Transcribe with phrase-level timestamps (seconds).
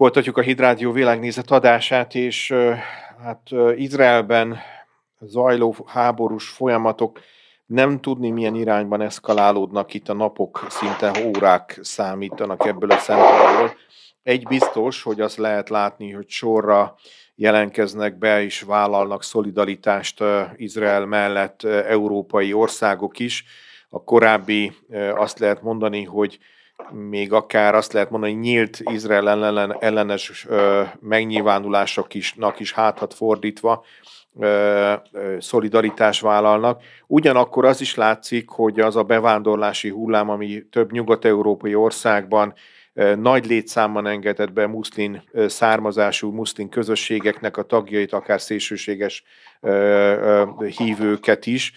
[0.00, 2.54] Folytatjuk a Hidrádió világnézet adását, és
[3.22, 3.40] hát
[3.74, 4.58] Izraelben
[5.20, 7.20] zajló háborús folyamatok
[7.66, 13.76] nem tudni, milyen irányban eszkalálódnak itt a napok, szinte órák számítanak ebből a szempontból.
[14.22, 16.94] Egy biztos, hogy azt lehet látni, hogy sorra
[17.34, 20.22] jelenkeznek be és vállalnak szolidaritást
[20.56, 23.44] Izrael mellett európai országok is.
[23.88, 24.72] A korábbi
[25.14, 26.38] azt lehet mondani, hogy
[26.90, 33.84] még akár azt lehet mondani, hogy nyílt Izrael ellen, ellenes ö, megnyilvánulásoknak is hátat fordítva
[34.38, 36.82] ö, ö, szolidaritás vállalnak.
[37.06, 42.54] Ugyanakkor az is látszik, hogy az a bevándorlási hullám, ami több nyugat-európai országban
[43.16, 49.24] nagy létszámban engedett be muszlin származású muszlin közösségeknek a tagjait, akár szélsőséges
[50.76, 51.72] hívőket is,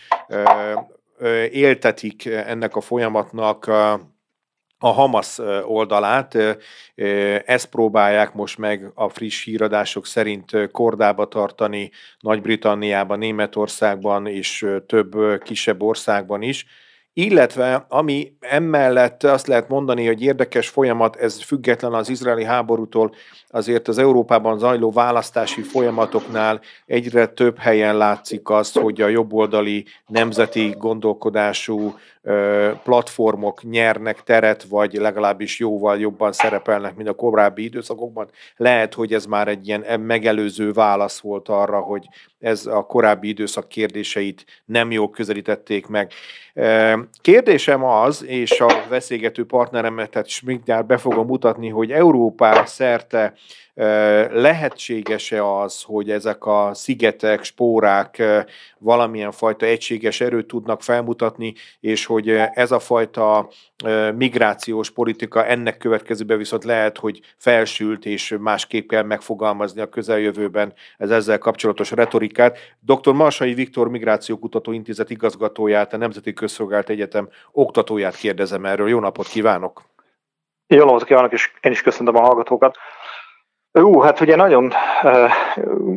[1.52, 3.72] éltetik ennek a folyamatnak
[4.84, 6.38] a Hamas oldalát.
[7.46, 15.82] Ezt próbálják most meg a friss híradások szerint kordába tartani Nagy-Britanniában, Németországban és több kisebb
[15.82, 16.66] országban is
[17.14, 23.16] illetve ami emellett azt lehet mondani, hogy érdekes folyamat, ez független az izraeli háborútól,
[23.48, 30.76] azért az Európában zajló választási folyamatoknál egyre több helyen látszik az, hogy a jobboldali nemzeti
[30.78, 31.96] gondolkodású
[32.84, 38.30] platformok nyernek teret, vagy legalábbis jóval jobban szerepelnek, mint a korábbi időszakokban.
[38.56, 42.08] Lehet, hogy ez már egy ilyen megelőző válasz volt arra, hogy
[42.44, 46.12] ez a korábbi időszak kérdéseit nem jól közelítették meg.
[47.22, 53.34] Kérdésem az, és a veszélygető partneremet, mindjárt be fogom mutatni, hogy Európára szerte
[54.32, 58.24] lehetséges-e az, hogy ezek a szigetek, spórák
[58.80, 63.50] valamilyen fajta egységes erőt tudnak felmutatni, és hogy ez a fajta
[64.16, 71.10] migrációs politika ennek következőben viszont lehet, hogy felsült, és másképp kell megfogalmazni a közeljövőben ez
[71.10, 72.33] ezzel kapcsolatos retorikát.
[72.80, 73.14] Dr.
[73.14, 78.90] Marsai Viktor Migrációkutató Intézet igazgatóját, a Nemzeti Közszolgált Egyetem oktatóját kérdezem erről.
[78.90, 79.82] Jó napot kívánok!
[80.68, 82.78] Jó napot kívánok, és én is köszöntöm a hallgatókat.
[83.72, 84.74] Ú, hát ugye nagyon
[85.04, 85.32] uh,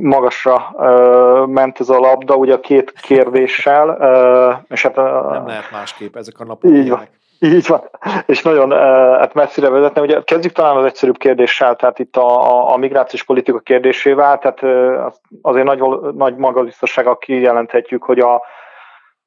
[0.00, 3.88] magasra uh, ment ez a labda, ugye a két kérdéssel.
[3.88, 7.08] Uh, és hát, uh, Nem lehet másképp, ezek a napok így van,
[7.40, 7.80] így van,
[8.26, 8.78] és nagyon uh,
[9.18, 10.00] hát messzire vezetne.
[10.00, 14.62] Ugye kezdjük talán az egyszerűbb kérdéssel, tehát itt a, a, a migrációs politika kérdésével, tehát
[14.62, 15.82] uh, azért nagy,
[16.14, 18.42] nagy magabiztossággal kijelenthetjük, hogy a,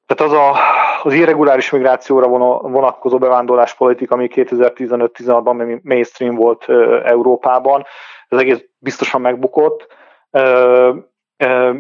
[0.06, 0.56] tehát az a,
[1.04, 2.28] az irreguláris migrációra
[2.62, 6.70] vonatkozó bevándorláspolitika, ami 2015-16-ban mainstream volt
[7.04, 7.86] Európában,
[8.28, 9.88] ez egész biztosan megbukott,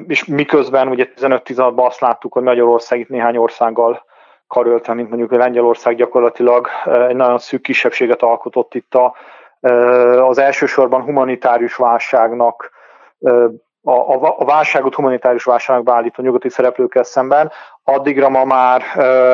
[0.07, 4.03] és miközben ugye 15-16-ban azt láttuk, hogy Magyarország itt néhány országgal
[4.49, 9.15] karöltve, mint mondjuk Lengyelország gyakorlatilag egy nagyon szűk kisebbséget alkotott itt a,
[10.21, 12.71] az elsősorban humanitárius válságnak
[13.83, 17.51] a, a, a válságot humanitárius válságnak beállító nyugati szereplőkkel szemben,
[17.83, 18.81] addigra ma már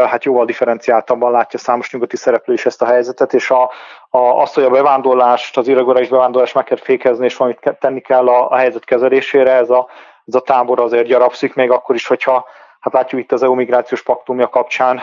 [0.08, 3.72] hát jóval differenciáltabban látja számos nyugati szereplő is ezt a helyzetet, és a,
[4.10, 8.28] a, azt, hogy a bevándorlást, az irreguláris bevándorlást meg kell fékezni, és valamit tenni kell
[8.28, 9.88] a, a helyzet kezelésére, ez a,
[10.26, 12.46] ez a tábor azért gyarapszik, még akkor is, hogyha
[12.86, 15.02] hát látjuk itt az EU migrációs paktumja kapcsán,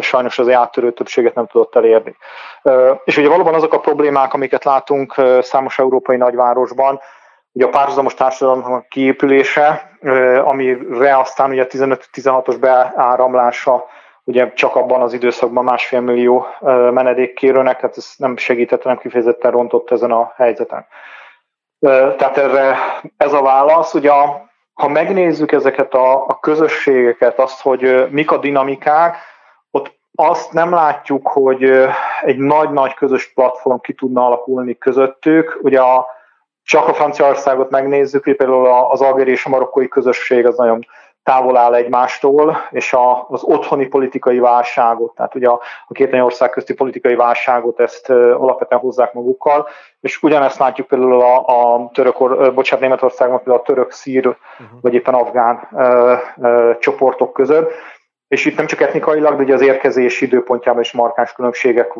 [0.00, 2.16] sajnos az áttörő többséget nem tudott elérni.
[3.04, 7.00] És ugye valóban azok a problémák, amiket látunk számos európai nagyvárosban,
[7.52, 9.90] ugye a párhuzamos társadalomnak kiépülése,
[10.44, 13.84] amire aztán ugye a 15-16-os beáramlása
[14.24, 16.46] ugye csak abban az időszakban másfél millió
[16.90, 20.86] menedékkérőnek, tehát ez nem segített, nem kifejezetten rontott ezen a helyzeten.
[22.16, 22.76] Tehát erre
[23.16, 24.10] ez a válasz, ugye
[24.76, 29.16] ha megnézzük ezeket a, a közösségeket, azt, hogy mik a dinamikák,
[29.70, 31.64] ott azt nem látjuk, hogy
[32.22, 35.58] egy nagy-nagy közös platform ki tudna alakulni közöttük.
[35.62, 36.06] Ugye a,
[36.62, 40.86] csak a Franciaországot megnézzük, például az algéri és a marokkói közösség az nagyon
[41.26, 46.50] távol áll egymástól, és a, az otthoni politikai válságot, tehát ugye a, a két ország
[46.50, 49.68] közti politikai válságot ezt alapvetően hozzák magukkal,
[50.00, 52.18] és ugyanezt látjuk például a, a török,
[52.54, 54.80] bocsánat, Németországban például a török, szír, uh-huh.
[54.80, 57.72] vagy éppen afgán uh, uh, csoportok között,
[58.28, 61.92] és itt nem csak etnikailag, de ugye az érkezési időpontjában is markáns különbségek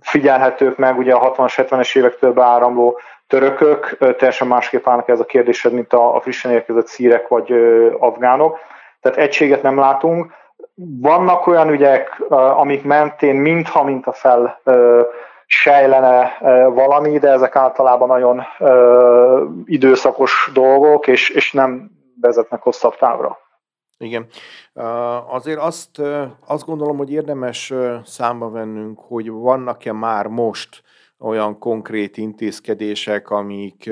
[0.00, 5.92] figyelhetők meg, ugye a 60-70-es évektől beáramló törökök teljesen másképp állnak ez a kérdésed, mint
[5.92, 7.52] a, a frissen érkezett szírek vagy
[7.98, 8.58] afgánok.
[9.00, 10.32] Tehát egységet nem látunk.
[11.00, 14.60] Vannak olyan ügyek, amik mentén mintha mint a fel
[15.46, 16.36] sejlene
[16.68, 18.42] valami, de ezek általában nagyon
[19.64, 21.90] időszakos dolgok, és, és nem
[22.20, 23.38] vezetnek hosszabb távra.
[23.98, 24.26] Igen.
[25.28, 25.98] Azért azt,
[26.46, 27.72] azt gondolom, hogy érdemes
[28.04, 30.82] számba vennünk, hogy vannak-e már most
[31.18, 33.90] olyan konkrét intézkedések, amik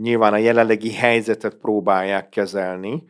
[0.00, 3.04] nyilván a jelenlegi helyzetet próbálják kezelni,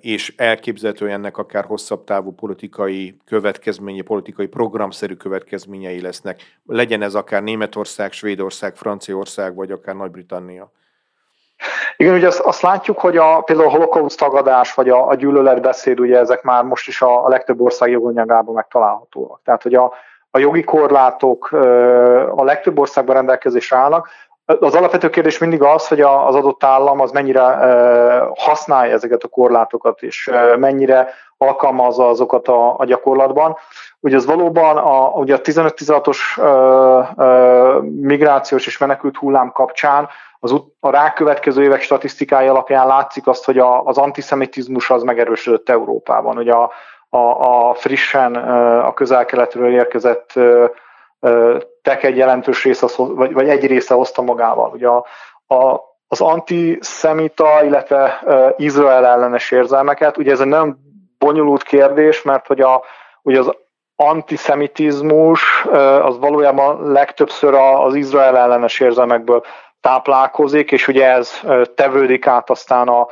[0.00, 6.40] és elképzelhető ennek akár hosszabb távú politikai következménye, politikai programszerű következményei lesznek.
[6.66, 10.70] Legyen ez akár Németország, Svédország, Franciaország, vagy akár Nagy-Britannia.
[11.96, 16.00] Igen, ugye azt, azt látjuk, hogy a, például a holokauszt tagadás, vagy a, a gyűlöletbeszéd,
[16.00, 19.40] ugye ezek már most is a, a legtöbb ország joganyagában megtalálhatóak.
[19.44, 19.92] Tehát, hogy a,
[20.34, 21.52] a jogi korlátok
[22.36, 24.08] a legtöbb országban rendelkezésre állnak,
[24.44, 27.42] az alapvető kérdés mindig az, hogy az adott állam az mennyire
[28.34, 31.08] használja ezeket a korlátokat, és mennyire
[31.38, 33.56] alkalmazza azokat a, a gyakorlatban.
[34.00, 36.18] Ugye az valóban a, ugye a 15-16-os
[38.00, 40.08] migrációs és menekült hullám kapcsán
[40.40, 46.36] az, a rákövetkező évek statisztikája alapján látszik azt, hogy a, az antiszemitizmus az megerősödött Európában.
[46.36, 46.70] Ugye a,
[47.14, 48.34] a, a frissen
[48.84, 50.32] a közel-keletről érkezett
[51.82, 54.70] tek egy jelentős része, vagy, vagy egy része hozta magával.
[54.72, 55.04] Ugye a,
[55.54, 58.22] a, az antiszemita, illetve
[58.56, 60.76] Izrael ellenes érzelmeket, ugye ez egy nagyon
[61.18, 62.82] bonyolult kérdés, mert hogy a,
[63.22, 63.52] ugye az
[63.96, 65.64] antiszemitizmus
[66.02, 69.44] az valójában legtöbbször az Izrael ellenes érzelmekből
[69.80, 71.40] táplálkozik, és ugye ez
[71.74, 73.06] tevődik át aztán a,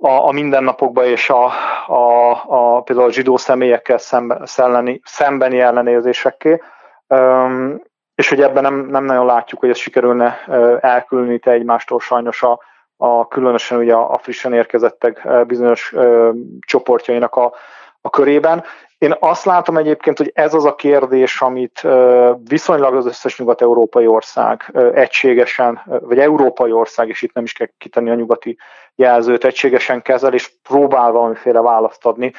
[0.00, 1.44] a, a mindennapokba és a,
[1.86, 6.60] a, a, például a zsidó személyekkel szembe, szelleni, szembeni ellenérzésekké.
[7.08, 7.82] Um,
[8.14, 10.44] és hogy ebben nem, nem nagyon látjuk, hogy ez sikerülne
[10.80, 12.60] elkülöníteni egymástól sajnos a,
[12.96, 16.30] a különösen ugye a frissen érkezettek bizonyos ö,
[16.60, 17.52] csoportjainak a,
[18.00, 18.64] a körében.
[19.00, 21.86] Én azt látom egyébként, hogy ez az a kérdés, amit
[22.44, 28.10] viszonylag az összes nyugat-európai ország egységesen, vagy európai ország, és itt nem is kell kitenni
[28.10, 28.58] a nyugati
[28.94, 32.32] jelzőt, egységesen kezel, és próbál valamiféle választ adni,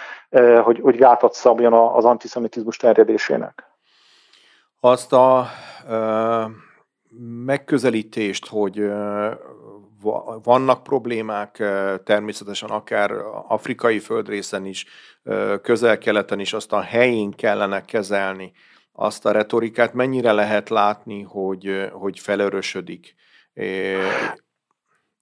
[0.64, 3.64] hogy, hogy gátat szabjon az antiszemitizmus terjedésének.
[4.80, 5.46] Azt a
[5.90, 6.44] ö,
[7.46, 8.92] megközelítést, hogy
[10.44, 11.64] vannak problémák
[12.04, 13.12] természetesen akár
[13.48, 14.86] afrikai földrészen is,
[15.62, 18.52] közel-keleten is, azt a helyén kellene kezelni,
[18.94, 23.16] azt a retorikát mennyire lehet látni, hogy, hogy felörösödik?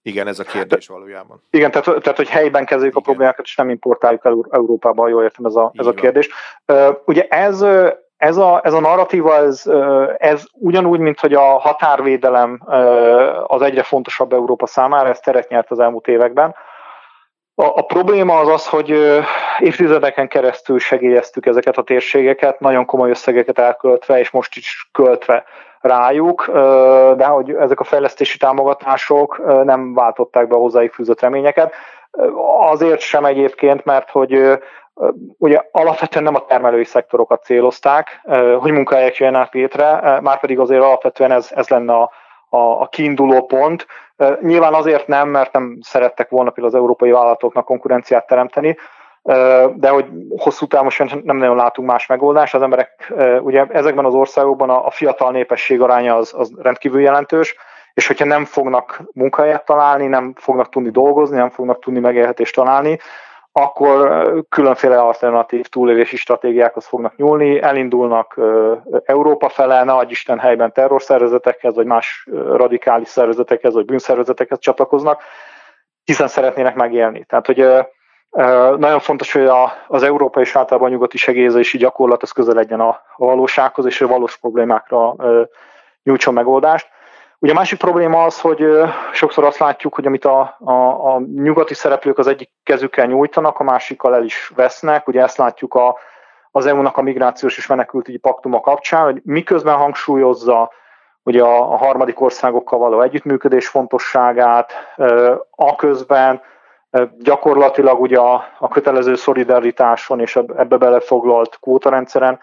[0.02, 1.42] Igen, ez a kérdés valójában.
[1.50, 3.02] Igen, tehát, tehát hogy helyben kezeljük Igen.
[3.02, 6.28] a problémákat, és nem importáljuk el Európába, jól értem ez a, ez a kérdés.
[7.04, 7.64] Ugye ez
[8.20, 9.62] ez a, ez a narratíva, ez,
[10.16, 12.60] ez ugyanúgy, mint hogy a határvédelem
[13.46, 16.54] az egyre fontosabb Európa számára, ez teret nyert az elmúlt években.
[17.54, 19.20] A, a probléma az az, hogy
[19.58, 25.44] évtizedeken keresztül segélyeztük ezeket a térségeket, nagyon komoly összegeket elköltve, és most is költve
[25.80, 26.50] rájuk,
[27.16, 31.74] de hogy ezek a fejlesztési támogatások nem váltották be hozzájuk fűzött reményeket.
[32.58, 34.58] Azért sem egyébként, mert hogy
[35.38, 38.20] ugye alapvetően nem a termelői szektorokat célozták,
[38.58, 42.10] hogy munkahelyek jöjjenek létre, már pedig azért alapvetően ez, ez lenne a,
[42.48, 43.86] a, a kiinduló pont.
[44.40, 48.76] Nyilván azért nem, mert nem szerettek volna például az európai vállalatoknak konkurenciát teremteni,
[49.74, 50.06] de hogy
[50.36, 50.90] hosszú távon
[51.22, 52.54] nem nagyon látunk más megoldást.
[52.54, 57.56] Az emberek, ugye ezekben az országokban a, a fiatal népesség aránya az, az rendkívül jelentős,
[57.94, 62.98] és hogyha nem fognak munkahelyet találni, nem fognak tudni dolgozni, nem fognak tudni megélhetést találni,
[63.52, 68.40] akkor különféle alternatív túlélési stratégiákhoz fognak nyúlni, elindulnak
[69.04, 75.22] Európa fele, ne adj Isten helyben terrorszervezetekhez, vagy más radikális szervezetekhez, vagy bűnszervezetekhez csatlakoznak,
[76.04, 77.24] hiszen szeretnének megélni.
[77.24, 77.66] Tehát, hogy
[78.78, 79.50] nagyon fontos, hogy
[79.88, 84.06] az európai és általában a nyugati segélyezési gyakorlat az közel legyen a valósághoz, és a
[84.06, 85.14] valós problémákra
[86.02, 86.88] nyújtson megoldást.
[87.42, 88.66] Ugye a másik probléma az, hogy
[89.12, 90.72] sokszor azt látjuk, hogy amit a, a,
[91.14, 95.08] a nyugati szereplők az egyik kezükkel nyújtanak, a másikkal el is vesznek.
[95.08, 95.96] Ugye ezt látjuk a,
[96.50, 100.70] az EU-nak a migrációs és menekültügyi paktuma kapcsán, hogy miközben hangsúlyozza
[101.22, 104.72] ugye a, a harmadik országokkal való együttműködés fontosságát,
[105.50, 106.42] a közben
[107.18, 112.40] gyakorlatilag ugye a, a kötelező szolidaritáson és ebbe belefoglalt kvótarendszeren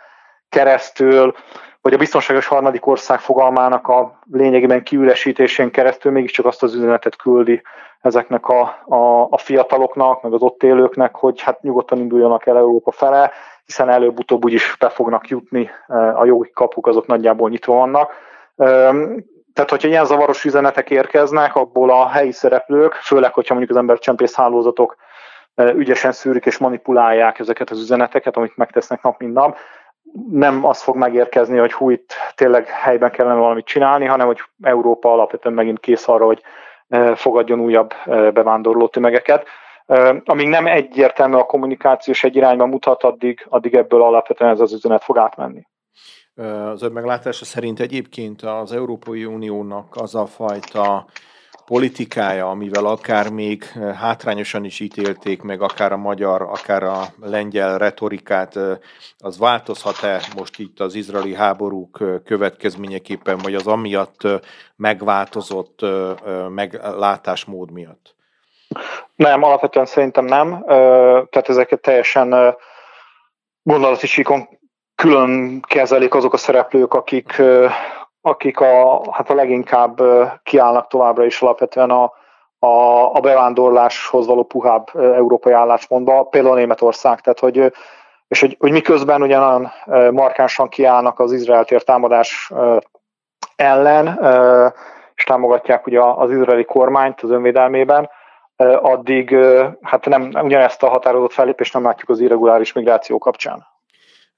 [0.49, 1.35] keresztül
[1.81, 7.61] hogy a biztonságos harmadik ország fogalmának a lényegében kiüresítésén keresztül mégiscsak azt az üzenetet küldi
[8.01, 12.91] ezeknek a, a, a fiataloknak, meg az ott élőknek, hogy hát nyugodtan induljanak el Európa
[12.91, 13.31] fele,
[13.65, 15.69] hiszen előbb-utóbb úgyis be fognak jutni,
[16.15, 18.11] a jogi kapuk azok nagyjából nyitva vannak.
[19.53, 24.35] Tehát, hogyha ilyen zavaros üzenetek érkeznek, abból a helyi szereplők, főleg, hogyha mondjuk az embercsempész
[24.35, 24.95] hálózatok
[25.55, 29.57] ügyesen szűrik és manipulálják ezeket az üzeneteket, amit megtesznek nap, mint nap,
[30.31, 35.11] nem az fog megérkezni, hogy hú, itt tényleg helyben kellene valamit csinálni, hanem hogy Európa
[35.11, 36.41] alapvetően megint kész arra, hogy
[36.87, 39.47] e, fogadjon újabb e, bevándorló tömegeket.
[39.85, 44.59] E, amíg nem egyértelmű a kommunikáció és egy irányba mutat, addig, addig ebből alapvetően ez
[44.59, 45.61] az üzenet fog átmenni.
[46.73, 51.05] Az ön meglátása szerint egyébként az Európai Uniónak az a fajta
[51.67, 53.63] politikája, amivel akár még
[53.99, 58.59] hátrányosan is ítélték meg, akár a magyar, akár a lengyel retorikát,
[59.17, 64.21] az változhat-e most itt az izraeli háborúk következményeképpen, vagy az amiatt
[64.75, 65.79] megváltozott
[66.49, 68.15] meglátásmód miatt?
[69.15, 70.63] Nem, alapvetően szerintem nem.
[71.29, 72.55] Tehát ezeket teljesen
[73.63, 74.47] gondolati síkon
[74.95, 77.41] külön kezelik azok a szereplők, akik,
[78.27, 80.01] akik a, hát a leginkább
[80.43, 82.03] kiállnak továbbra is alapvetően a,
[82.59, 87.73] a, a bevándorláshoz való puhább európai álláspontba, például Németország, tehát hogy
[88.27, 89.71] és hogy, hogy miközben ugye nagyon
[90.11, 92.51] markánsan kiállnak az Izrael tér támadás
[93.55, 94.19] ellen,
[95.15, 98.09] és támogatják ugye az izraeli kormányt az önvédelmében,
[98.81, 99.35] addig
[99.81, 103.65] hát nem ugyanezt a határozott fellépést nem látjuk az irreguláris migráció kapcsán.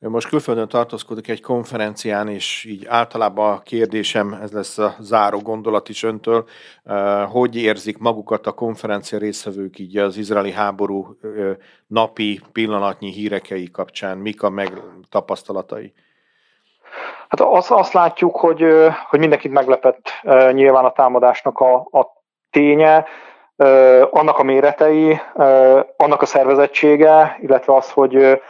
[0.01, 5.89] Most külföldön tartózkodik egy konferencián, és így általában a kérdésem, ez lesz a záró gondolat
[5.89, 6.45] is öntől,
[7.31, 11.17] hogy érzik magukat a konferencia részvevők így az izraeli háború
[11.87, 15.93] napi pillanatnyi hírekei kapcsán, mik a meg tapasztalatai?
[17.27, 18.65] Hát azt, azt látjuk, hogy,
[19.09, 20.09] hogy mindenkit meglepett
[20.51, 22.07] nyilván a támadásnak a, a
[22.49, 23.05] ténye,
[24.09, 25.19] annak a méretei,
[25.97, 28.41] annak a szervezettsége, illetve az, hogy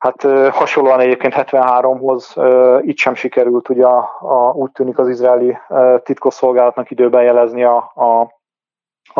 [0.00, 2.34] Hát hasonlóan egyébként 73-hoz
[2.80, 5.58] itt sem sikerült, ugye a, a, úgy tűnik az izraeli
[6.02, 8.20] titkosszolgálatnak időben jelezni a, a,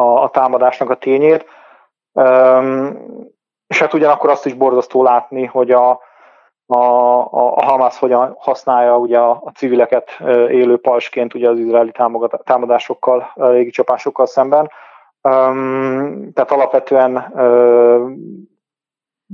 [0.01, 1.45] a, a támadásnak a tényét.
[3.67, 5.91] És hát ugyanakkor azt is borzasztó látni, hogy a,
[6.67, 6.79] a,
[7.31, 10.11] a Hamas hogyan használja ugye a, a civileket
[10.49, 11.93] élő pajsként ugye az izraeli
[12.45, 14.71] támadásokkal, légicsapásokkal szemben.
[16.33, 17.33] Tehát alapvetően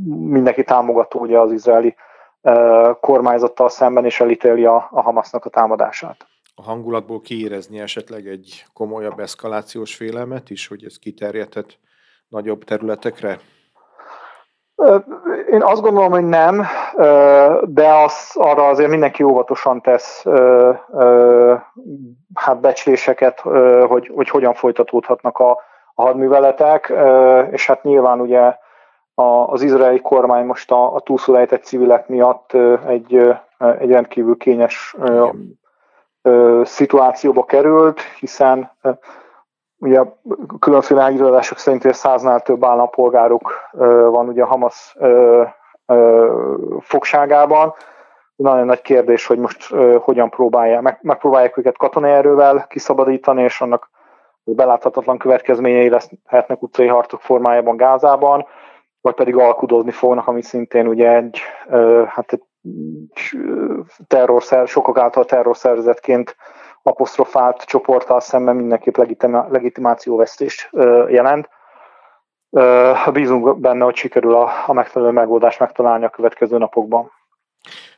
[0.05, 1.95] mindenki támogató ugye az izraeli
[3.01, 6.17] kormányzattal szemben, és elítéli a, a Hamasnak a támadását.
[6.55, 11.79] A hangulatból kiérezni esetleg egy komolyabb eszkalációs félelmet is, hogy ez kiterjedhet
[12.29, 13.39] nagyobb területekre?
[15.51, 16.67] Én azt gondolom, hogy nem,
[17.63, 20.25] de az, arra azért mindenki óvatosan tesz
[22.35, 23.41] hát becsléseket,
[23.87, 25.51] hogy, hogy hogyan folytatódhatnak a,
[25.95, 26.93] a hadműveletek,
[27.51, 28.57] és hát nyilván ugye
[29.47, 32.53] az izraeli kormány most a, a túlszulejtett civilek miatt
[32.87, 33.37] egy,
[33.79, 34.97] egy rendkívül kényes
[36.63, 38.71] szituációba került, hiszen
[39.79, 40.03] ugye
[40.59, 43.53] különféle elhíradások szerint száznál több állampolgáruk
[44.11, 44.97] van ugye a Hamas
[46.81, 47.75] fogságában.
[48.37, 53.91] Nagyon nagy kérdés, hogy most hogyan próbálják, meg, megpróbálják őket katonai erővel kiszabadítani, és annak
[54.45, 58.47] beláthatatlan következményei lehetnek utcai harcok formájában Gázában,
[59.07, 61.39] vagy pedig alkudozni fognak, ami szintén ugye egy,
[62.07, 62.43] hát egy
[64.07, 66.37] terrorszer, sokak által terrorszervezetként
[66.83, 70.71] apostrofált csoporttal szemben mindenképp legitima, legitimációvesztést
[71.09, 71.49] jelent.
[73.13, 77.11] Bízunk benne, hogy sikerül a, a megfelelő megoldást megtalálni a következő napokban.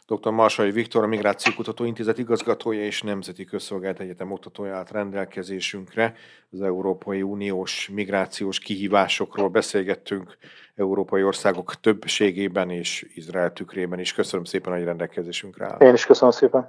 [0.09, 0.31] Dr.
[0.31, 6.15] Marsai Viktor, a Migrációkutató Intézet igazgatója és Nemzeti Közszolgált Egyetem oktatója állt rendelkezésünkre.
[6.51, 10.37] Az Európai Uniós migrációs kihívásokról beszélgettünk
[10.75, 14.13] európai országok többségében és Izrael tükrében is.
[14.13, 15.79] Köszönöm szépen, hogy rendelkezésünkre áll.
[15.79, 16.69] Én is köszönöm szépen.